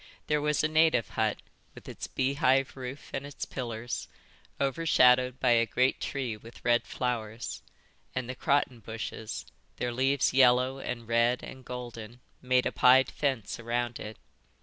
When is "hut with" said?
1.09-1.87